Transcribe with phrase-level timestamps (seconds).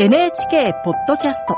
[0.00, 1.56] NHK ポッドキャスト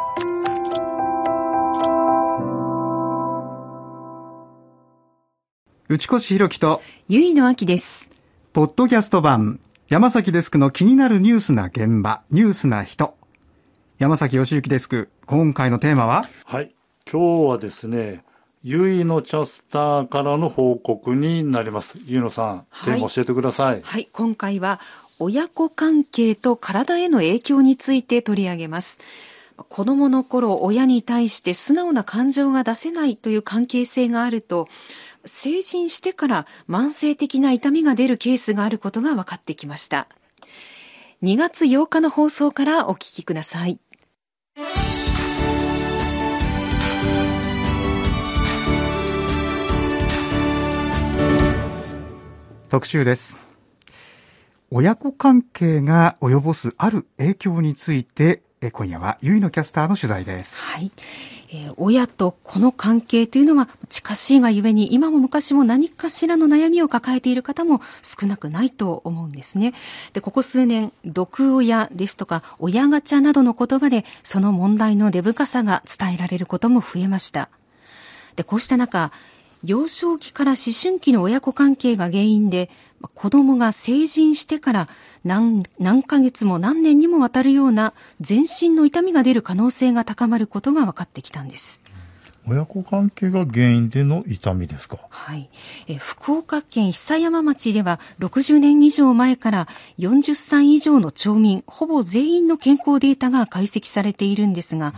[5.91, 8.11] 内越弘樹とゆいのあきです。
[8.55, 9.61] ポッドキャスト版
[9.91, 13.14] 山崎デスクの気になるニュースな現場ニュースな人
[13.98, 16.25] 山崎義之デスク今回のテーマは？
[16.46, 16.75] はい。
[17.12, 18.25] 今日はですね、
[18.62, 21.98] ゆいのキャスターからの報告になります。
[22.07, 23.82] ゆいのさん、テーマ教えてください。
[23.84, 24.80] はい、今回は
[25.23, 28.98] 親子関係と体への影響について取り上げます。
[29.69, 34.66] 子供の頃、親に対して素直な感情が出せないという関係性があると、
[35.27, 40.09] 成人してから慢性的な痛みが出るケースがあることが分かってきました。
[41.23, 43.79] 2月8日の放送からお聞きください。
[52.71, 53.49] 特集です
[54.73, 60.93] 親子関係が及ぼすある影響についてえ今夜はゆいのキャスターの取材ですはい、
[61.52, 69.75] えー親と子の関係というのは近しいがゆえに今も昔も何かしらの悩みを抱えている方も少なくないと思うんですね。
[70.12, 77.48] で、ここ数年、毒親ですとか親ガチャなどの言葉でその問題の根深さが伝えられることも増えました。
[78.37, 79.10] で、こうした中、
[79.65, 82.71] 幼少期から思春期の親子関係が原因で、
[83.15, 84.88] 子供が成人してから
[85.25, 91.82] 何何ヶ月も何年にもわたるような全身の痛みが出る可能性が高まることが分かってきたんです。
[92.47, 94.98] 親子関係が原因での痛みですか？
[95.10, 95.50] はい、
[95.88, 104.94] えー福岡県久山町では60年以上前から40歳以上の町民ほぼ全員の健康データが解析されているんですが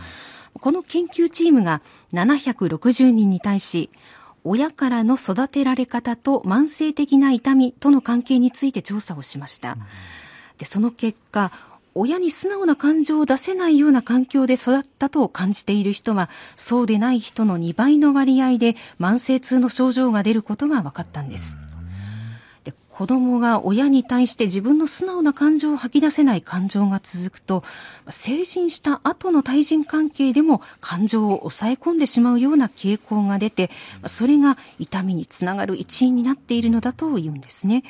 [0.53, 1.81] この研究チームが
[2.13, 3.89] 760人に対し
[4.43, 9.77] 親からの育てられ方と慢性的な痛みとの関係について調査をしました。
[10.57, 11.51] でその結果
[11.95, 21.55] 親に素直な感情を出せないような環境で育ったと感じている人はそうでない人の2倍の割合で慢性痛の症状が出ることが分かったんです。
[21.55, 21.72] で
[22.93, 27.63] 子供が親に対して自分の素直な感情を吐き出せない感情が続くと
[28.07, 33.71] 成人した後の対人関係でも感情を抑え込んでしまうような傾向が出て
[34.05, 37.83] それが痛みにつながる一因になっているのだというんですね。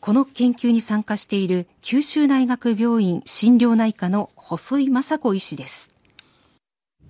[0.00, 5.94] この研究に参加している九州大学病院心療内科の細井雅子医師です。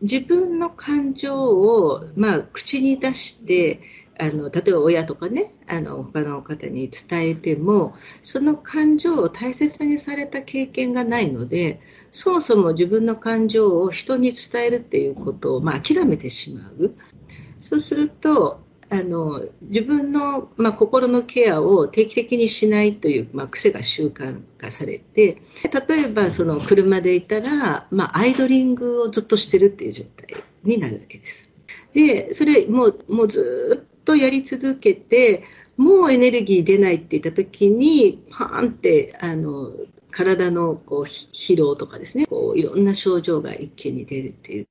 [0.03, 3.81] 自分の感情を、まあ、口に出して
[4.19, 11.81] あの例えば親とかねあの他の方に伝えてもその感情を大切にされた経験がないので
[12.13, 16.95] そもそも自分の感情を人に伝えるっていうことを、まあ、諦めてしまう
[17.61, 18.61] そうすると
[18.91, 25.43] あの自分の、まあ、心のケアを定期的にしないという、まあ、癖が習慣化されて
[25.89, 31.51] 例えばその車でいたら、まあ、アイドリングをずっとしてるっていう状態になるわけです。
[31.93, 35.43] でそれもうもうずっとやり続けて
[35.77, 39.73] もうエネルギー出ないって言った時にパーンってあの
[40.11, 42.27] 体のこうひ疲労とかですね。
[42.27, 44.67] こういろんな症状が一気に出るっていう。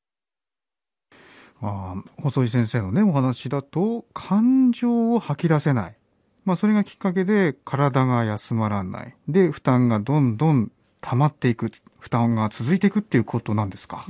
[1.62, 5.96] あー細井先生のねお話だと感情を吐き出せない、
[6.44, 9.16] まあ、それがきっかけで体が休まらない。
[9.28, 11.70] で負担がどんどん溜まっていく
[12.00, 14.06] 負担が続いていくっていうことなんですか、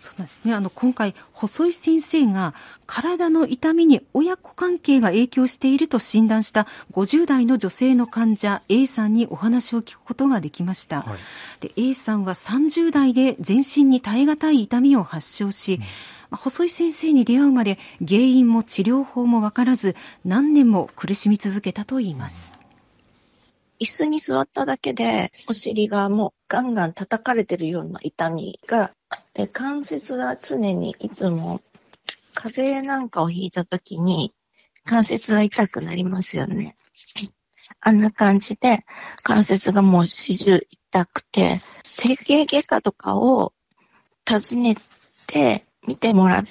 [0.00, 0.54] そうなんですね。
[0.54, 2.54] あの、今回、細井先生が
[2.86, 11.02] 体の痛みに親子関係が影響していると診断した50代の女性の患者 A さんにお話を聞くことができました。
[11.02, 11.18] はい
[11.60, 15.80] で A さんは30代で全身に耐え難い痛みを発症し、
[16.30, 22.58] まあ細井先生に出会うまで原因も治療法もわからず何年も苦しみ続けたといいます。
[23.80, 31.60] 椅子に座っただけで、お尻がもうガンガン叩かれてるような痛みがあって、関節が常にいつも
[32.34, 34.32] 風邪なんかをひいた時に
[34.84, 36.76] 関節が痛くなりますよね。
[37.80, 38.84] あんな感じで
[39.22, 40.60] 関節がもう始終
[40.90, 43.52] 痛くて、整形外科とかを
[44.28, 44.74] 訪ね
[45.26, 46.42] て見てもら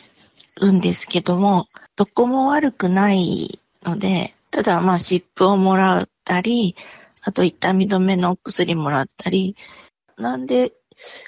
[0.62, 3.50] うんですけども、どこも悪くない
[3.83, 6.75] ので、ただまあ湿布をもらったり、
[7.24, 9.56] あと痛み止めのお薬もらったり、
[10.18, 10.71] なんで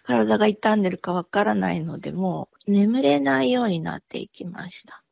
[0.03, 5.03] 体が痛んでるかわからないので、もう眠れないようになっていきました。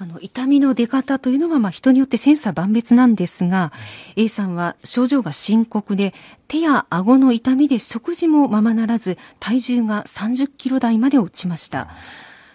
[0.00, 3.72] あの痛みの出方というのはまあ人によって千差万別なんですが
[4.14, 6.14] A さんは症状が深刻で
[6.46, 11.88] 手や顎の痛みで食事もままならず体重が30キロ台まで落ちました。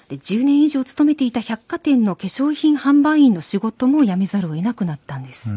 [0.07, 5.55] で10年以上勤めていた百貨店の化粧品販売員の仕事も辞めざるを得なくなったんです、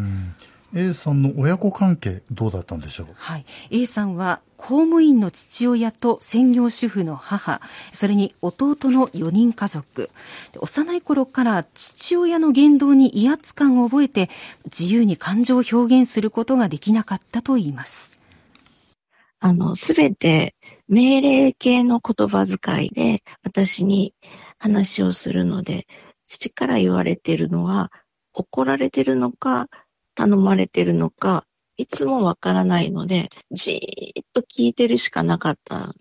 [0.74, 3.06] A さんの親子関係どうだったんでしょう？
[3.14, 3.46] はい。
[3.70, 7.60] A さんは公務員の父親と専業主婦の母、
[7.92, 10.10] それに弟の4人家族。
[10.58, 14.28] 幼い頃から父親の言動に威圧感を覚えて
[14.64, 18.16] 自由に感情を表現することができなかったと言います。
[19.38, 20.54] あの、すべて
[20.88, 24.14] 命令系の言葉遣いで私に
[24.58, 25.86] 話をするので、
[26.26, 27.92] 父から言われているのは
[28.32, 29.69] 怒られてるのか
[30.16, 31.44] 頼まれてるのか、
[31.76, 35.94] いつもわからないので、じーっと聞いてるしかなかったんで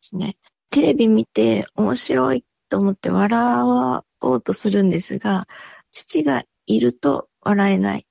[0.00, 0.36] すね。
[0.70, 5.46] テレビ見て面白いと思って笑おうとするんですが、
[5.92, 8.04] 父がいると笑えない。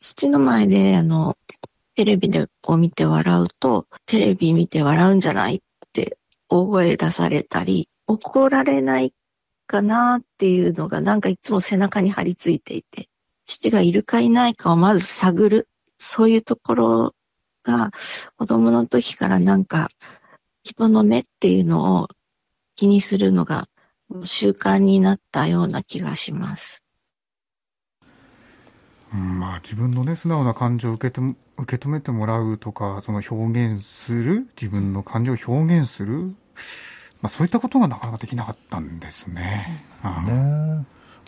[0.00, 1.36] 父の前で、あの、
[1.94, 5.60] テレビでこう見て笑うと、テレビ見て笑うんじゃないっ
[5.92, 6.18] て
[6.48, 9.14] 大声出されたり、怒られない
[9.66, 13.06] かなっていうのがなんかいつも背中に張り付いていて、
[13.46, 15.68] 父がいるかいないかをまず探る。
[15.98, 17.14] そういうところ
[17.62, 17.90] が
[18.36, 19.88] 子供の時からなんか
[20.62, 22.08] 人の目っていうのを
[22.76, 23.66] 気にするのが
[24.24, 26.82] 習慣になったような気がします。
[29.12, 31.20] うん、まあ自分のね素直な感情を受けて
[31.56, 36.34] 受け止めてもらうとかその表現する自分の感情を表現する、
[37.20, 39.86] まあ、そういったことがなかなかできなかったんですね。
[40.02, 40.53] ね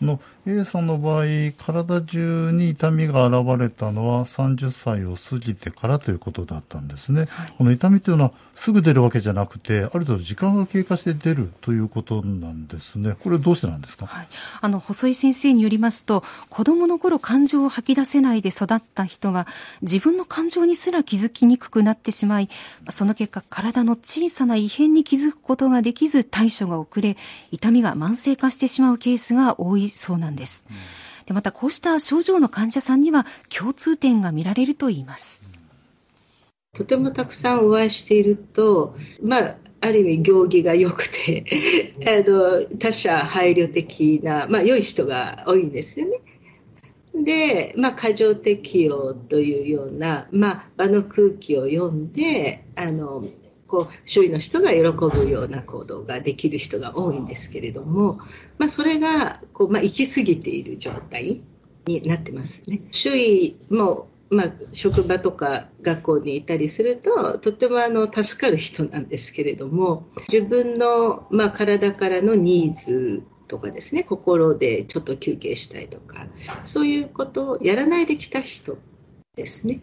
[0.01, 1.25] の A さんの場合、
[1.57, 7.27] 体中に痛みが現れたのは30歳を過ぎてからということだったんですね。
[7.29, 13.17] はい、この痛みというのはすぐ出るわけじゃなくて、ある程度時間が経過して出るということなんですね。
[13.23, 14.29] これどうしてなんですか、はい、
[14.61, 19.47] あの、細井先生によりますと、子供の頃感情を吐き出せないで育った人は、
[19.83, 22.49] 自分の感情にすら気づきにくくなってしまい、
[22.89, 27.17] その結果、体の小さな異変に気づくことができず対処が遅れ、
[27.51, 30.67] 痛みが慢性化してしまうケースが多いそうなんです。
[31.27, 35.43] でまたこうした症状の患者さんには共通点が見られるといいます。
[36.73, 46.21] とてもたくさんお会いしていると、まあ、ある意味行儀が良くてあの他者配慮的な、まあ、良い人が多いんですよね。
[47.25, 53.25] で、まあ、過剰適応というような、まあ、場の空気を読んであの
[53.67, 58.19] こう周囲の人が喜ぶような行動ができる人が多いんですけれども、
[58.59, 61.43] まあ、それがこう、まあ、行き過ぎている状態
[61.87, 62.83] になってますね。
[62.91, 76.27] 周囲もまあ、職場とか学校にいたりするととてもあの助かる人なんですけれども自分の、まあ、体からのニーズとかですね心でちょっと休憩したいとか
[76.65, 78.79] そういうことをやらないできた人
[79.37, 79.81] ですね。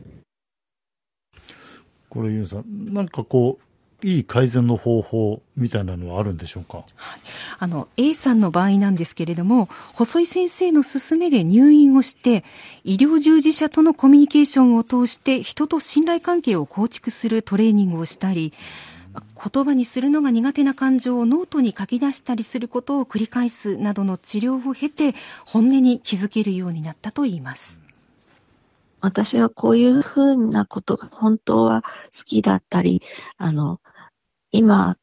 [2.14, 3.73] これ、ゆうさん、なんかこう、
[4.04, 7.20] いい改善の方法みたいなのはあるんでしょうか、はい、
[7.60, 12.44] あの A さんの場合なんですけれども細井先生の勧めで入院をして
[12.84, 18.54] 医療従事者とのコミュニケーションを通して人と信頼関係を構築するトレーニングをしたり
[19.14, 25.14] 言葉にするのが苦手な感情をノートに書き出したりすることを繰り返すなどの治療を経て
[25.46, 27.84] 本音に気づけるようになったといいます。
[29.04, 31.82] 私はこういうふうなことが本当は
[32.18, 33.02] 好きだったり、
[33.38, 33.82] あの、
[34.54, 34.98] 今、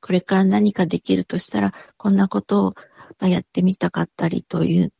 [0.00, 2.74] これから何かできるとしたら、こんなこと
[3.20, 4.92] をやってみたかったりという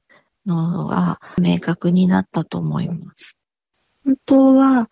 [0.46, 3.38] のは明確になったと思います。
[4.04, 4.86] 本当は、やっ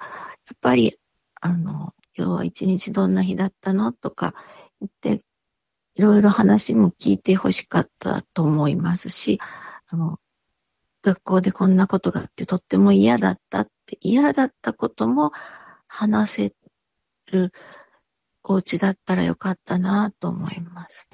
[0.61, 0.97] ぱり、
[1.41, 4.35] あの、今日は一日どんな日だったのとか
[4.81, 5.25] 言って、
[5.97, 9.41] いろいろ話も聞いて欲しかったと思いますし、
[9.89, 10.21] あの、
[11.03, 15.33] 学校でこんなことがあってとっても嫌だったって嫌だったことも
[15.89, 16.55] 話せ
[17.33, 17.53] る
[18.49, 21.09] お家だったらよかったなと思います。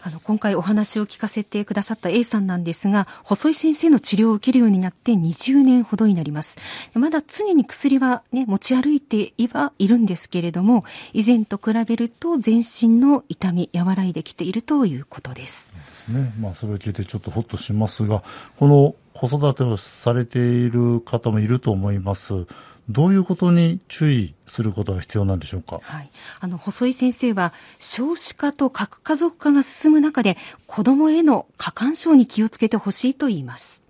[0.00, 6.58] あの今回お話を聞かせてくださった A さんなんですが細井先生の治療を受けるようになって20年ほどになります。
[6.94, 15.74] まだ常に薬は、ね、持ち歩いていはいるんですけれども以前と比べると全身の痛み和らいできているということです
[16.08, 16.32] ね。
[16.38, 18.22] まあ、それを聞いてちょっとほっとしますが
[18.56, 22.46] この子育てをされている方もいると思います。
[22.88, 26.10] どういうことに注意することが必要なんでしょうか、はい、
[26.40, 30.36] あの細井先生は少子化と核家族化が進む中で
[30.68, 33.82] 子どもへの過干渉に気をつけてほしいと言います。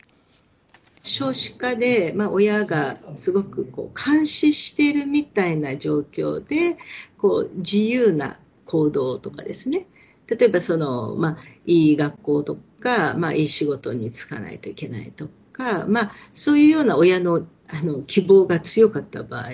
[1.03, 6.79] 少子化で、まあ、親がすごくこう監視しているみたいな状況で
[7.19, 9.87] こう自由な行動とかですね。
[10.27, 19.51] 例えばその、まあ、いい学校とか、まあ、いい仕事に就かないといけないとか、まあ、そういうような親のあの希望が強かった場合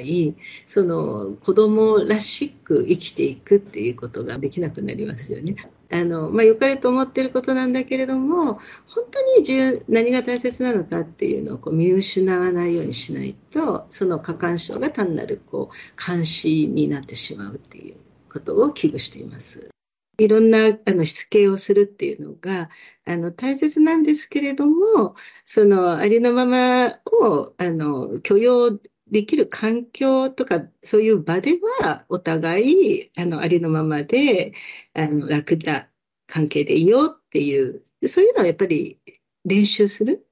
[0.69, 5.57] その子供らしく生きていくっていうことができなくなりますよね。
[5.93, 8.55] あの、まあ、良かれと思ってることなんだけれども、
[8.87, 17.97] 本当に重、何が大切なのかっていうのをこう見失わないようにしないと、その過干渉が単なるこう、監視になってしまうっていう
[18.33, 19.74] ことを危惧しています。
[20.19, 22.69] いろんなあのしつけをするっていうのが
[23.07, 28.79] あの大切なんですけれども、そのありのままをあの許容
[29.09, 34.53] できる環境とか、そういう場では、お互い、あの、ありのままで、
[34.95, 35.89] あの、楽な
[36.27, 38.99] 関係でいようっていう、そういうのはやっぱり
[39.45, 40.27] 練習する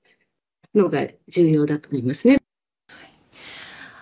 [0.74, 2.41] のが重要だと思いますね。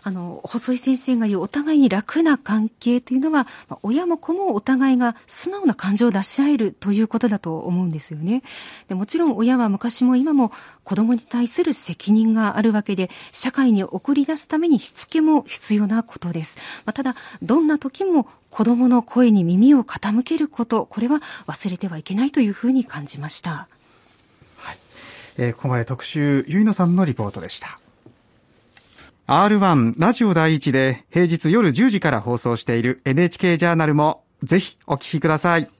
[0.03, 8.43] あの、細井先生が言うお互いに楽な関係というのは、まあ、親も子もお互いが素直な感情を出し合えるということだと思うんですよね。
[8.89, 10.53] でもちろん親は昔も今も
[10.85, 16.59] 子供に対する責任があるわけで、社会に送り出すためにしつけも必要なことです。
[16.87, 23.69] まあ、ただ、どんな時も子供の声に耳を傾けること、これは忘れてはいけないというふうに感じました。
[24.57, 24.79] はい。
[25.37, 27.79] えー、ここまで特集、ゆいのさんのリポートでした。
[29.31, 35.71] R1 ラジオ第一で平日夜10時から放送している NHK ジャーナルもぜひお聞きください。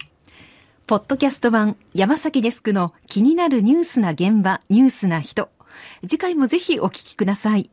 [0.87, 5.49] ポッドキャスト版山崎デスクの気になるニュースな現場、ニュースな人。
[6.03, 7.71] 次回もぜひお聞きください。